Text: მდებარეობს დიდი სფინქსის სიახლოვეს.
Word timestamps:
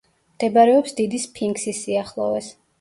მდებარეობს 0.37 0.97
დიდი 1.01 1.21
სფინქსის 1.27 1.85
სიახლოვეს. 1.87 2.53